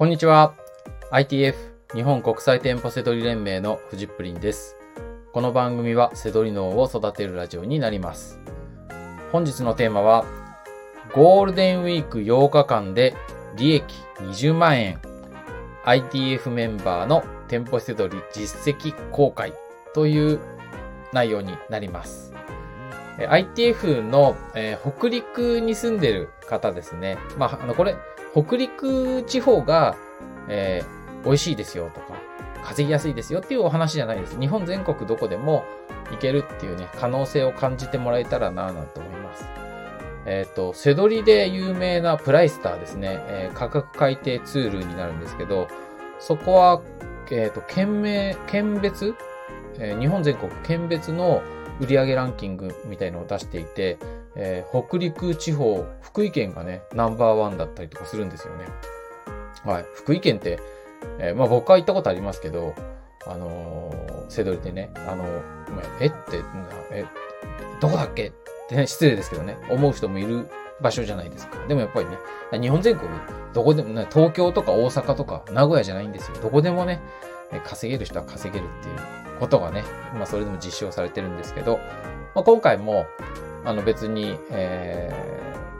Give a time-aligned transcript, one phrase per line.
[0.00, 0.54] こんにちは。
[1.12, 1.54] ITF
[1.92, 4.74] 日本国際店舗セドリ連盟のフジップリンです。
[5.30, 8.40] この番組はセドリ脳を育てるラジオになります。
[9.30, 10.24] 本日のテーマは、
[11.14, 13.14] ゴールデンウィーク8日間で
[13.58, 13.84] 利益
[14.20, 14.98] 20万円
[15.84, 19.52] ITF メンバーの店舗セドリ実績公開
[19.92, 20.40] という
[21.12, 22.32] 内容になります。
[23.18, 27.18] ITF の、えー北陸に住んでる方ですね。
[27.36, 27.96] まあ、あの、これ、
[28.32, 29.96] 北陸地方が、
[30.48, 32.14] えー美味しいですよとか、
[32.64, 34.38] 稼ぎやすいですよっていうお話じゃないです。
[34.38, 35.64] 日本全国どこでも
[36.10, 39.44] 行けるっていうね、可能性を感じてもらえたらなぁなんて思います。
[40.26, 45.68] えっ、と、セドリで有名なプライスターですね、えー価格改定ツールになるんですけど、
[46.18, 46.80] そこは、
[47.30, 49.14] えっ、と、県名、県別、
[49.78, 51.42] え日本全国県別の
[51.80, 53.98] 売上ランキングみたいのを出していて、
[54.36, 58.66] えー北陸地方、福井県がね、ナンバーワンだったりとかするんですよね。
[59.64, 59.84] はい。
[59.94, 60.58] 福井県って、
[61.18, 62.74] えーまあ僕は行ったことありますけど、
[63.26, 65.24] あのー、セドリでね、あの
[66.00, 66.42] えって、
[66.92, 67.04] え、
[67.80, 68.28] どこだっけ？
[68.28, 68.32] っ
[68.68, 70.48] てね、失礼ですけどね、思う人もいる
[70.80, 71.66] 場所じゃないですか。
[71.66, 72.16] でもやっぱりね、
[72.60, 73.10] 日本全国、
[73.52, 76.36] どこでもね、東京とか大阪とか名古屋じゃないんですよ。
[76.40, 77.00] どこでもね、
[77.64, 78.96] 稼げる人は稼げるっていう
[79.40, 81.78] ことがね、まあそれでも実証されてるんですけど、
[82.34, 83.06] まあ今回も、
[83.64, 85.10] あの別に、え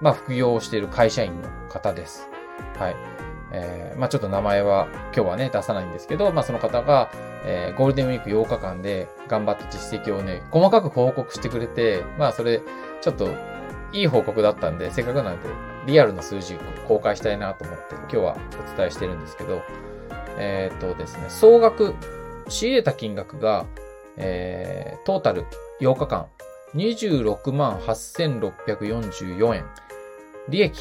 [0.00, 2.28] ー、まあ副業をしている会社員の方です。
[2.78, 2.96] はい。
[3.52, 7.10] えーまあちょっと名前は今日はね出さないんですけど、まあその方が、
[7.44, 12.60] えーゴールデンウィーク8日間で頑張った実績をね、細かく報告してくれて、まあそれ
[13.00, 13.28] ちょっと
[13.92, 15.48] いい報告だったんで、せっかくなんで
[15.86, 16.58] リアルな数字を
[16.88, 18.36] 公開したいなと思って今日は
[18.74, 19.62] お伝えしてるんですけど、
[20.38, 21.94] えーっとですね、総額、
[22.48, 23.66] 仕入れた金額が、
[24.16, 25.46] えートータル
[25.80, 26.26] 8日間、
[26.74, 29.64] 26万8644円。
[30.48, 30.78] 利益、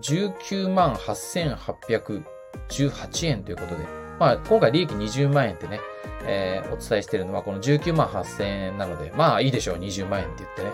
[0.00, 3.84] 19万8818円ということで、
[4.18, 5.80] まあ、今回利益20万円ってね、
[6.24, 10.70] えーお伝えしてるのはこの19万8000円なので、まあいいでしょう、20万円って言ってね。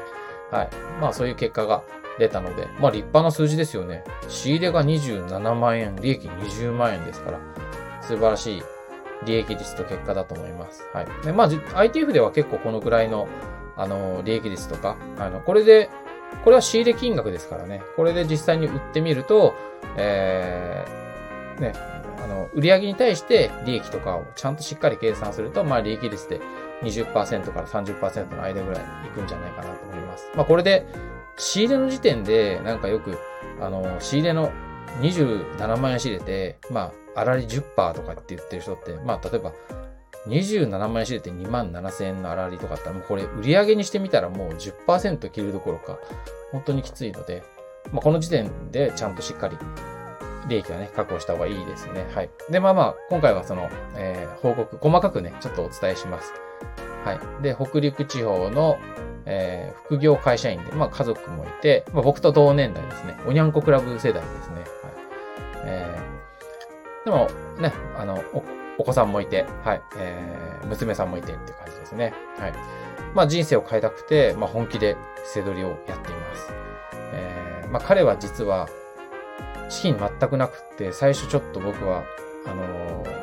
[0.51, 0.71] はい。
[1.01, 1.83] まあそういう結果が
[2.19, 4.05] 出たので、まあ立派な数字ですよね。
[4.29, 7.39] 仕入れが27万円、利益20万円ですから、
[8.03, 8.63] 素晴らしい
[9.25, 10.85] 利益率と結果だと思います。
[10.93, 11.07] はい。
[11.25, 13.29] で、まあ、ITF では結構このぐらいの、
[13.77, 15.91] あの、利益率とか、あの、これで、
[16.45, 17.83] これは仕入れ金額ですからね。
[17.97, 19.55] これで実際に売ってみると、
[19.97, 21.73] えー、ね、
[22.23, 26.41] あの、売上に対して利益とかをちゃんとしっかり計算すると、まあ、利益率で
[26.83, 30.31] 20%から30%の間ぐらいいくんじゃないかなと思います。
[30.35, 30.87] まあ、これで、
[31.37, 33.19] 仕入れの時点で、なんかよく、
[33.61, 34.53] あの、仕入れの
[35.01, 39.53] 27万円仕入れて、まあ、粗利10%とかって言ってる人って、まあ、例えば、
[40.29, 45.99] 27万円仕入れて2万7千円の粗利とかあったら、もうこれ売上にしてみたらもう10%切るどころか、
[46.53, 47.43] 本当にきついので、
[47.93, 49.57] まあ、この時点でちゃんとしっかり
[50.49, 52.07] 利益はね、確保した方がいいですね。
[52.15, 52.31] はい。
[52.51, 56.33] で、まあまあ、今回はその、えー報告、細かくね、ちょっとお伝えします。
[57.05, 57.43] はい。
[57.43, 58.79] で、北陸地方の、
[59.27, 63.17] えー副業会社員で、まあ家族もいて、まあ僕と同年代ですね。
[63.27, 64.55] おにゃんこクラブ世代ですね。
[64.55, 64.65] はい。
[65.65, 66.13] えー
[67.05, 67.29] でも、
[67.61, 68.23] ね、あの、
[68.79, 69.83] お、子さんもいて、はい。
[69.97, 72.15] えー娘さんもいてっていう感じですね。
[72.39, 72.53] はい。
[73.15, 76.53] まあ人生を変えたくて、まあ本気で背取りをやっています。
[77.13, 78.69] えーまあ彼は実は、
[79.69, 82.05] 資金全くなくって、最初ちょっと僕は、
[82.47, 83.23] あのー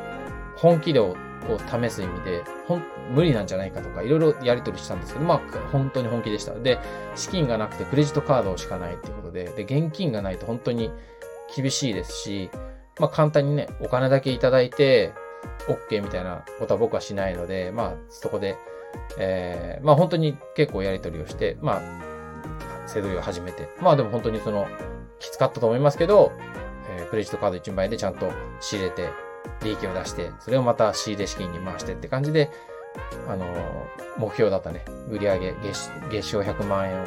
[0.56, 1.16] 本気度を
[1.58, 2.82] 試す意味で、ほん、
[3.14, 5.40] 無理なんじゃないかとか、いろいろやり取りしたんですけど、まあ、
[5.72, 6.52] 本当に本気でした。
[6.52, 6.78] で、
[7.16, 10.92] 資金がなくてクレジットカードしかないっていうことで、で、現金がないと本当に
[11.56, 12.50] 厳しいですし、
[12.98, 15.14] まあ、簡単にね、お金だけいただいて、
[15.68, 18.56] OK みたいなことは僕はしないので、まあ、そこで、
[19.18, 24.66] えーまあ本当に結構やり取りをして、まあ、背取りを始めて、まあでも本当にその、
[25.18, 26.32] きつかったと思いますけど、
[26.96, 28.30] えークレジットカード1万円でちゃんと
[28.60, 29.08] 仕入れて、
[29.62, 32.50] 利益を出して、それをまた仕入れ資金に回してって感じで、
[33.28, 33.50] あのー
[34.18, 37.04] 目標だったね、売上月月賞100万円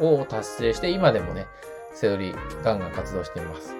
[0.00, 1.46] を達成して、今でもね、
[1.94, 2.34] 背取り
[2.64, 3.74] ガンガン活動しています。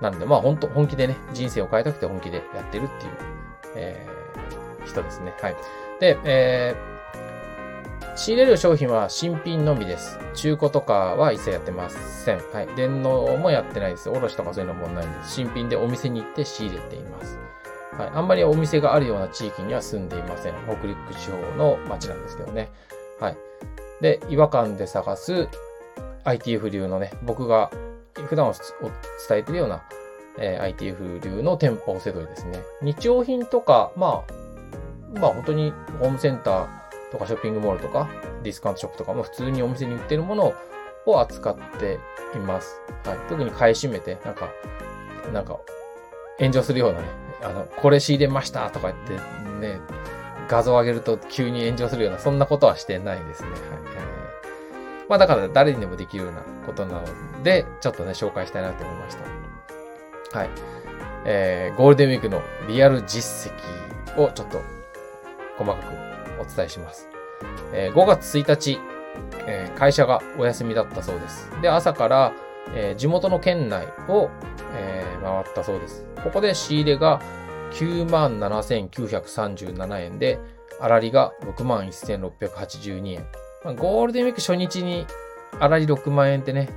[0.00, 3.12] なので、まあ本当本気でね、人生を変えたくて本気でやってるっていう、
[3.76, 4.18] えー
[4.86, 5.34] 人ですね。
[5.42, 5.56] はい。
[6.00, 6.98] で、えー
[8.16, 10.18] 仕入れる商品は新品のみです。
[10.34, 12.38] 中古とかは一切やってません。
[12.52, 12.66] はい。
[12.74, 14.10] 電脳もやってないです。
[14.10, 15.34] 卸とかそういうのもないです。
[15.34, 17.38] 新品でお店に行って仕入れています。
[17.96, 18.10] はい。
[18.12, 20.54] あんまりお店があるような地域には住んでいません。
[20.66, 22.70] 北陸地方の町なんですけどね。
[23.20, 23.36] はい。
[24.00, 25.48] で、違和感で探す
[26.24, 27.70] ITF 流のね、僕が
[28.26, 29.82] 普段お伝えているような、
[30.38, 32.62] えー ITF 流の店舗セドリですね。
[32.82, 34.24] 日用品とか、ま
[35.14, 36.66] あ、まあ本当にホームセンター
[37.10, 38.08] とかショッピングモールとか
[38.42, 40.54] ディスカウントショップとかも普通にお店に売ってるもの
[41.06, 41.98] を扱って
[42.34, 42.80] います。
[43.04, 43.18] はい。
[43.28, 44.50] 特に買い占めて、なんか、
[45.32, 45.58] なんか、
[46.38, 47.06] 炎上するようなね、
[47.42, 49.14] あの、これ仕入れましたとか言って
[49.66, 49.80] ね、
[50.48, 53.50] 画像を上げると急に炎上するような、そんなことはしてないですね。
[53.50, 53.58] はい。
[55.08, 59.16] まあだから誰にでもできるようなことなので、ちょっとね、紹介したいなと思いまし
[60.32, 60.38] た。
[60.38, 60.50] はい。
[61.24, 64.60] えー、ゴールデンウィークのリアル実績をちょっと
[65.56, 65.84] 細かく
[66.40, 67.08] お伝えします。
[67.72, 68.78] えー、5月1日、
[69.46, 71.50] えー、会社がお休みだったそうです。
[71.62, 72.32] で、朝から、
[72.74, 74.30] えー、地元の県内を、
[74.74, 76.06] えー、回ったそうです。
[76.22, 77.20] ここで仕入れが
[77.72, 80.38] 97,937円で、
[80.80, 83.26] 粗利が61,682円。
[83.64, 85.06] まあ、ゴールデンウィーク初日に
[85.52, 86.68] 粗利6万円ってね、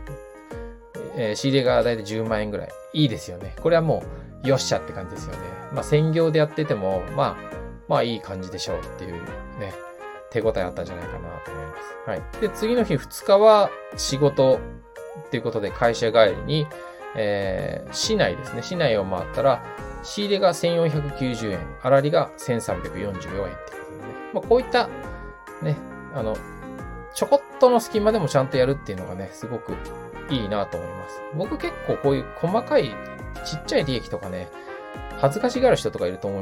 [1.16, 2.70] えー、仕入れがだいたい10万円ぐらい。
[2.94, 3.56] いいですよね。
[3.62, 4.04] これはも
[4.44, 5.40] う、よっしゃって感じですよね。
[5.74, 7.52] まあ、専業でやってても、まあ、
[7.88, 9.14] まあいい感じでしょうっていう
[9.60, 9.74] ね、
[10.32, 12.10] 手応えあったんじゃないかなと思います。
[12.10, 12.22] はい。
[12.42, 14.60] で、次の日2日は仕事
[15.28, 16.68] っていうことで会社帰りに、
[17.16, 18.64] えー、市内ですね。
[18.64, 19.64] 市内を回ったら、
[20.04, 23.56] 仕入れが1490円、粗利が1344円ってことでね。
[24.34, 24.88] まあ、こういった、
[25.62, 25.76] ね、
[26.16, 26.36] あの、
[27.14, 29.74] ちょこっとの隙間でもちゃんとやるっていうのがね、すごく
[30.30, 31.22] いいなと思います。
[31.36, 32.96] 僕結構こういう細かい
[33.46, 34.50] ちっちゃい利益とかね、
[35.20, 36.42] 恥ずかしがる人とかいると思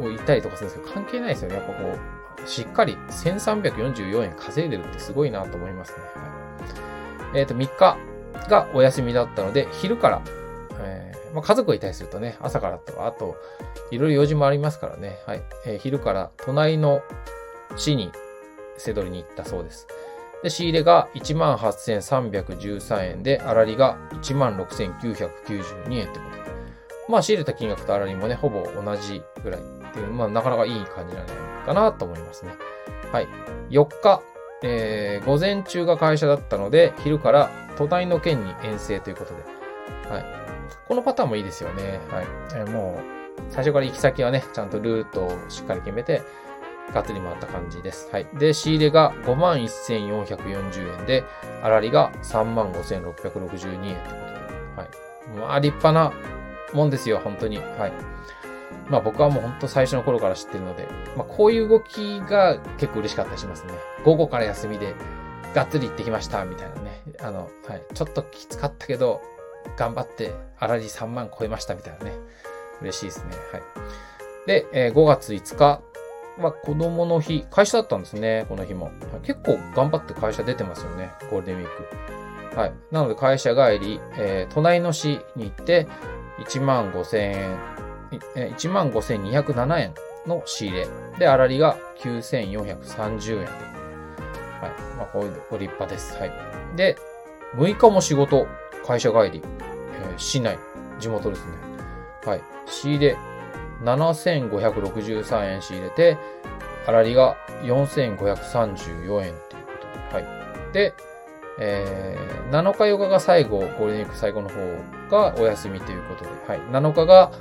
[0.00, 1.56] う、いたりとかするんですけど、関係ないですよね。
[1.56, 1.98] やっぱこ
[2.44, 5.98] う、しっかり1344円稼いでるってすごいなと思いますね。
[6.14, 7.96] はい、えっ、ー、と、3日
[8.48, 10.22] がお休みだったので、昼から、
[10.80, 13.36] えー、まあ、家族がいたりするとね、朝からとか、あと、
[13.90, 15.18] いろいろ用事もありますからね。
[15.26, 15.42] はい。
[15.66, 17.02] えー、昼から隣の
[17.76, 18.12] 市に
[18.80, 19.86] 背取りに行ったそうです。
[20.42, 26.50] で、仕入れが18,313円で、粗利が16,992円ってことで。
[27.08, 29.62] まあ、仕入れた金額と粗利もね、ほぼ同じぐらいっ
[29.92, 32.52] ていう、まあ、なかなかいい感じなんじゃないかなと思いますね。
[33.12, 33.28] はい。
[33.70, 34.22] 4日、
[34.62, 39.42] えー、午前中が会社だったので、昼から隣の県に遠征ということで。
[40.14, 40.24] はい。
[40.86, 42.00] このパターンもいいですよね。
[42.10, 42.26] はい。
[42.54, 46.22] えー、もう、最初から行き先はね、ちゃんとルートをしっかり決めて、
[46.92, 48.08] がっつり回った感じです。
[48.10, 48.26] はい。
[48.38, 51.24] で、仕入れが51,440円で、
[51.62, 54.88] 粗利が35,662円ということで、はい。
[55.38, 56.12] まあ、立派な
[56.72, 57.58] もんですよ、本当に。
[57.58, 57.92] はい。
[58.88, 63.72] まあ僕はもう本当最初の頃から知ってるので、まあこういう動きが結構嬉しかったりしますね。
[64.04, 64.94] 午後から休みで、
[65.54, 67.02] がっつり行ってきました、みたいなね。
[67.20, 67.82] あの、はい。
[67.94, 69.22] ちょっときつかったけど、
[69.76, 72.14] 頑張って、粗利3万超えました、みたいなね。
[72.82, 73.36] 嬉しいですね。
[73.52, 73.62] はい。
[74.46, 75.80] で、えー、5月5日
[76.40, 78.90] は子供の日、会社だったんですね、この日も。
[79.22, 81.66] 結構頑張って会社出てますよね、ゴールデンウィー
[82.54, 82.58] ク。
[82.58, 82.72] はい。
[82.90, 85.86] なので会社帰り、えー、隣の市に行って、
[86.40, 89.94] 1万5千円、1万5207円
[90.26, 90.88] の仕入れ。
[91.18, 93.44] で、粗利が9430円。
[93.44, 93.48] はい。
[94.96, 96.16] まあ、こういうご立派です。
[96.18, 96.32] はい。
[96.76, 96.96] で、
[97.56, 98.46] 6日も仕事、
[98.86, 100.58] 会社帰り、えー、市内、
[100.98, 101.52] 地元ですね。
[102.24, 102.42] はい。
[102.66, 103.16] 仕入れ、
[103.82, 106.18] 7563円仕入れて、
[106.86, 109.72] 粗利が4534円というこ
[110.10, 110.24] とで。
[110.24, 110.30] は
[110.68, 110.72] い。
[110.72, 110.94] で、
[111.58, 114.54] えー、7日8日が最後、ゴールデンウィーク最後の方
[115.10, 116.58] がお休みということで、はい。
[116.70, 117.32] 7日が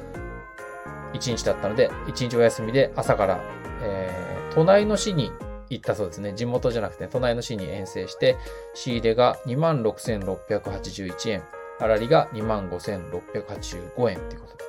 [1.14, 3.40] 1日だったので、1日お休みで朝から、
[3.82, 5.32] えー、隣の市に
[5.70, 6.34] 行ったそうですね。
[6.34, 8.38] 地元じゃなくて、隣の市に遠征して、
[8.74, 11.44] 仕入れが26,681円、
[11.80, 14.64] 粗利が25,685円ということで。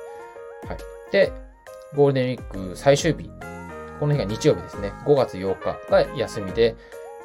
[0.67, 0.77] はい。
[1.11, 1.50] で、
[1.95, 3.29] ゴールデンウィーク最終日。
[3.99, 4.93] この日が日曜日ですね。
[5.05, 6.75] 5月8日が休みで、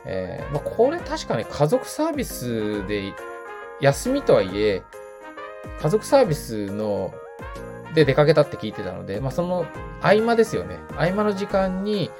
[0.04, 3.14] えー、まあ、これ確かに家族サービスで、
[3.80, 4.82] 休みとはいえ、
[5.80, 7.14] 家族サービスの、
[7.94, 9.66] で出かけたって聞いてたので、まあ、その
[10.02, 10.78] 合間ですよね。
[10.96, 12.10] 合間の時間に、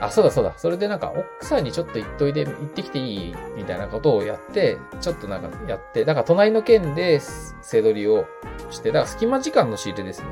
[0.00, 0.54] あ、そうだそうだ。
[0.56, 7.20] それでなんか奥さんにちょっと行っといて、行ってきていいみたいなことをやって、ちょっとなんかやって、だから隣の県で
[7.62, 8.26] 背取りを
[8.70, 10.28] して、だから隙間時間の仕入れですね。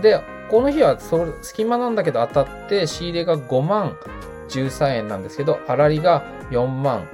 [0.00, 3.96] で、この日はそ隙間なんだけど当たって仕入れが5万
[4.48, 7.06] 13円なんですけど、粗利が4万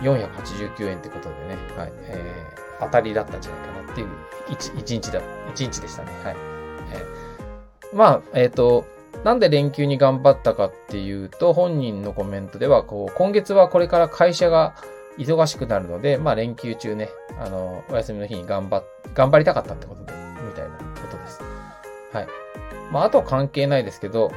[0.00, 4.08] 489円ってことでね、はい、えー、当たりだったんじゃないかなっていう
[4.48, 5.20] 1、1日だ、
[5.54, 6.12] 1日でしたね。
[6.24, 6.36] はい。
[6.92, 8.84] えー、まあ、えっ、ー、と、
[9.24, 14.74] なんで連休に頑張ったかっていうと、本人のコメントでは、こう、今月はこれから会社が
[15.18, 18.82] 忙しくなるので、まあ連休中ね、あの、お休みの日に頑張、
[19.14, 20.21] 頑張りたかったってことで、
[22.12, 22.26] はい。
[22.90, 24.32] まあ、あとは関係ないですけど、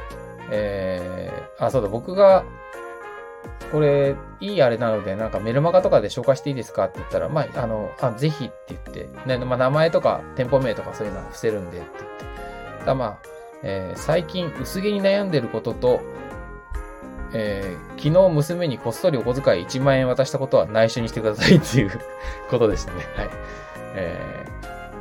[0.50, 2.44] えー、あ、そうだ、僕が、
[3.72, 12.10] これ、いいあれなので、なんかメルマガとかで紹介していいですかって言ったら、まあ、あの、あ、ぜひって言って、ね、まあ、名前とか店舗名とかそういうのは伏せるんでって言っ
[12.80, 12.86] て。
[12.86, 13.18] だまあ、
[13.62, 16.00] えー、最近薄毛に悩んでることと、
[17.32, 21.90] えー、昨日娘にこっそりお小遣い1万円渡したことは内緒にしてくださいっていう
[22.48, 22.98] ことでしたね。
[23.16, 23.28] はい。
[23.94, 24.46] え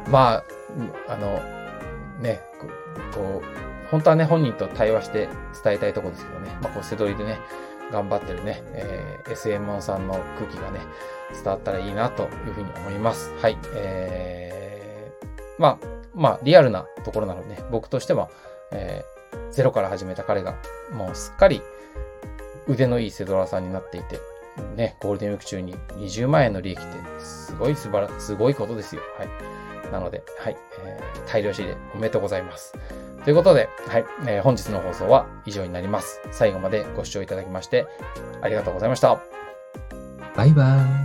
[0.05, 0.43] ー、ま
[1.07, 1.39] あ、あの、
[2.19, 2.41] ね、
[3.13, 5.29] こう、本当はね、本人と対話して
[5.63, 7.39] 伝えたいところですけどね、まあ、こう、背取りでね、
[7.91, 10.79] 頑張ってるね、えー、SMO さんの空気がね、
[11.33, 13.31] 伝わったらいいなというふうに思います。
[13.41, 13.57] はい。
[13.75, 18.29] えー、まあ、まあ、リアルなところなので、ね、僕としては、
[18.71, 20.55] えー、ゼロから始めた彼が、
[20.91, 21.61] もうすっかり
[22.67, 24.19] 腕のいいセドラさんになっていて、
[24.75, 29.01] ね、ゴールデンウィーク中に20万円の利益ってすごい素晴ら、すごいことですよ。
[29.17, 29.29] はい。
[29.95, 32.73] なので、はい、えー、大量仕入れおめでとうございます。
[33.23, 36.21] ということで、はい、えー、本日の放送は以上になります。
[36.31, 37.87] 最後までご視聴いただきまして、
[38.41, 39.19] ありがとうございました。
[40.35, 41.04] バイバーイ。